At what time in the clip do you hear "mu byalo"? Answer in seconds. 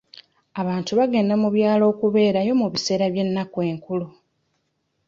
1.41-1.83